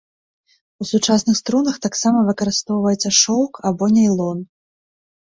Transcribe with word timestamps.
У 0.83 0.85
сучасных 0.91 1.35
струнах 1.41 1.75
таксама 1.85 2.19
выкарыстоўваецца 2.29 3.09
шоўк 3.19 3.53
або 3.71 3.85
нейлон. 3.99 4.39